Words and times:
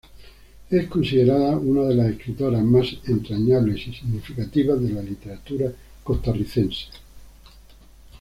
Es 0.71 0.87
considerada 0.87 1.55
una 1.57 1.83
de 1.87 1.93
las 1.93 2.07
escritoras 2.07 2.63
más 2.63 2.87
entrañables 3.05 3.85
y 3.87 3.93
significativas 3.93 4.81
de 4.81 4.89
la 4.89 5.03
literatura 5.03 5.71
costarricense. 6.03 6.85